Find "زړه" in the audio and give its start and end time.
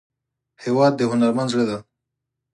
1.53-1.65